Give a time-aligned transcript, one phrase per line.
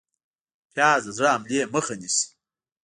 [0.73, 2.27] پیاز د زړه حملې مخه نیسي